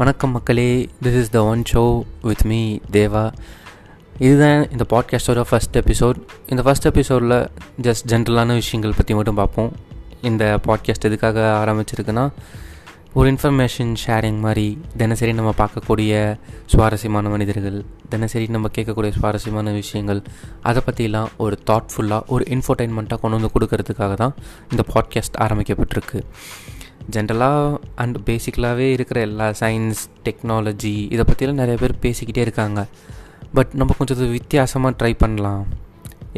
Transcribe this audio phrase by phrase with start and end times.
[0.00, 0.88] வணக்கம் மக்களே.
[1.02, 1.82] This is the one show
[2.22, 2.58] with me
[2.92, 3.22] Deva
[4.18, 7.36] இதுதான் இந்த பாட்காஸ்டோட ஃபஸ்ட் எபிசோட் இந்த ஃபஸ்ட் எபிசோடில்
[7.82, 9.72] ஜஸ்ட் ஜென்ரலான விஷயங்கள் பற்றி மட்டும் பார்ப்போம்.
[10.22, 12.26] இந்த பாட்காஸ்ட் எதுக்காக ஆரம்பிச்சிருக்குன்னா
[13.12, 14.66] ஒரு இன்ஃபர்மேஷன் ஷேரிங் மாதிரி
[14.96, 20.22] தினசரி நம்ம பார்க்கக்கூடிய சுவாரஸ்யமான மனிதர்கள் தினசரி நம்ம கேட்கக்கூடிய சுவாரஸ்யமான விஷயங்கள்
[20.62, 24.34] அதை பற்றிலாம் ஒரு தாட்ஃபுல்லாக ஒரு இன்ஃபர்டைன்மெண்ட்டாக கொண்டு வந்து கொடுக்கறதுக்காக தான்
[24.70, 26.20] இந்த பாட்காஸ்ட் ஆரம்பிக்கப்பட்டிருக்கு.
[27.14, 32.86] ஜென்ரலாக அண்ட் பேசிக்கலாகவே இருக்கிற எல்லா சயின்ஸ் டெக்னாலஜி இதை பற்றிலாம் நிறைய பேர் பேசிக்கிட்டே இருக்காங்க.
[33.54, 35.64] பட் நம்ம கொஞ்சம் வித்தியாசமாக ட்ரை பண்ணலாம்.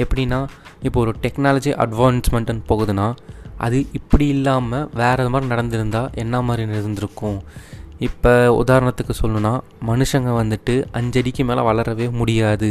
[0.02, 0.41] எப்படின்னா
[0.82, 3.06] இப்போ ஒரு டெக்னாலஜி அட்வான்ஸ்மெண்ட்டுன்னு போகுதுன்னா
[3.56, 7.38] அது இப்படி இல்லாமல் வேறு மாதிரி நடந்திருந்தால் என்ன மாதிரி இருந்திருக்கும்?
[7.98, 8.32] இப்போ
[8.62, 9.55] உதாரணத்துக்கு சொல்லணுன்னா
[9.86, 12.70] மனுஷங்க வந்துட்டு அஞ்சடிக்கு மேலே வளரவே முடியாது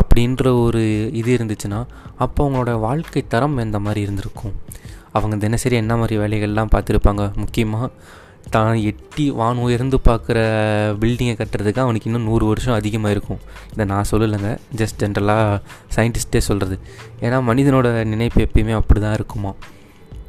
[0.00, 0.82] அப்படின்ற ஒரு
[1.20, 1.80] இது இருந்துச்சுன்னா
[2.16, 4.54] அப்போ அவங்களோட வாழ்க்கை தரம் எந்த மாதிரி இருந்திருக்கும்?
[5.12, 7.34] அவங்க தினசரி என்ன மாதிரி வேலைகள்லாம் பார்த்துருப்பாங்க?
[7.34, 7.90] முக்கியமாக
[8.50, 10.38] தான் எட்டி வான் உயர்ந்து பார்க்குற
[11.00, 13.40] பில்டிங்கை கட்டுறதுக்கு அவனுக்கு இன்னும் நூறு வருஷம் அதிகமாக இருக்கும்
[13.72, 14.58] இதை நான் சொல்லலைங்க.
[14.76, 15.58] ஜஸ்ட் ஜென்ரலாக
[15.96, 16.78] சயின்டிஸ்ட்டே சொல்கிறது
[17.20, 19.54] ஏன்னா மனிதனோட நினைப்பு எப்பயுமே அப்படி தான் இருக்குமா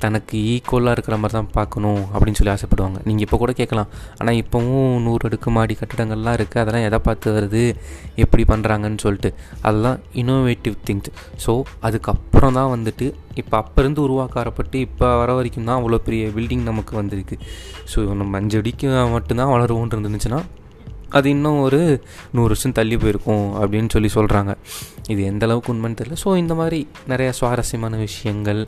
[0.03, 2.99] தனக்கு ஈக்குவலாக இருக்கிற மாதிரி தான் பார்க்கணும் அப்படின்னு சொல்லி ஆசைப்படுவாங்க.
[3.07, 3.89] நீங்கள் இப்போ கூட கேட்கலாம்.
[4.19, 7.63] ஆனால் இப்போவும் நூறு அடுக்கு மாடி கட்டடங்கள்லாம் இருக்குது அதெல்லாம் எதை பார்த்து வருது?
[8.25, 9.31] எப்படி பண்ணுறாங்கன்னு சொல்லிட்டு.
[9.65, 11.11] அதெல்லாம் இன்னோவேட்டிவ் திங்ஸ்
[11.45, 11.53] ஸோ
[11.89, 13.07] அதுக்கப்புறம் தான் வந்துட்டு
[13.41, 17.35] இப்போ அப்போ இருந்து உருவாக்கப்பட்டு இப்போ வர வரைக்கும் தான் அவ்வளோ பெரிய பில்டிங் நமக்கு வந்திருக்கு.
[17.91, 20.41] ஸோ நம்ம அஞ்சு அடிக்கு மட்டும்தான் வளருவோன்ட்டு இருந்துச்சுன்னா
[21.17, 21.77] அது இன்னும் ஒரு
[22.35, 24.51] நூறு வருஷம் தள்ளி போயிருக்கும் அப்படின்னு சொல்லி சொல்கிறாங்க
[25.11, 26.17] இது எந்த அளவுக்கு உண்மைன்னு தெரியல.
[26.23, 26.79] ஸோ இந்த மாதிரி
[27.11, 28.61] நிறையா சுவாரஸ்யமான விஷயங்கள்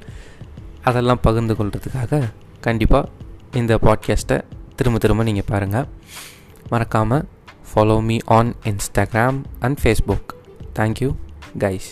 [0.83, 2.21] அதெல்லாம் பகிர்ந்து கொள்கிறதுக்காக
[2.61, 3.09] கண்டிப்பாக
[3.53, 4.37] இந்த பாட்காஸ்ட்டை
[4.75, 5.87] திரும்ப திரும்ப நீங்கள் பாருங்கள்
[6.69, 7.25] மறக்காமல்
[7.69, 10.31] follow me on Instagram and Facebook
[10.75, 11.09] thank you
[11.59, 11.89] guys